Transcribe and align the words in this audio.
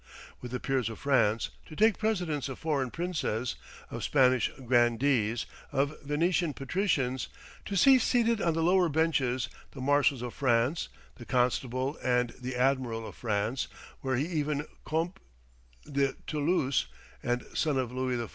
With 0.41 0.49
the 0.49 0.59
peers 0.59 0.89
of 0.89 0.97
France, 0.97 1.51
to 1.67 1.75
take 1.75 1.99
precedence 1.99 2.49
of 2.49 2.57
foreign 2.57 2.89
princes, 2.89 3.55
of 3.91 4.03
Spanish 4.03 4.51
grandees, 4.65 5.45
of 5.71 5.93
Venetian 6.01 6.55
patricians; 6.55 7.27
to 7.65 7.75
see 7.77 7.99
seated 7.99 8.41
on 8.41 8.55
the 8.55 8.63
lower 8.63 8.89
benches 8.89 9.47
the 9.73 9.79
Marshals 9.81 10.23
of 10.23 10.33
France, 10.33 10.89
the 11.17 11.25
Constable 11.27 11.99
and 12.03 12.31
the 12.31 12.55
Admiral 12.55 13.05
of 13.05 13.13
France, 13.15 13.67
were 14.01 14.15
he 14.17 14.25
even 14.25 14.65
Comte 14.85 15.17
de 15.85 16.13
Toulouse 16.25 16.87
and 17.21 17.45
son 17.53 17.77
of 17.77 17.91
Louis 17.91 18.15
XIV. 18.17 18.29